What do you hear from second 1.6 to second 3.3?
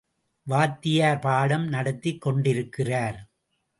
நடத்திக் கொண்டிருக்கிறார்.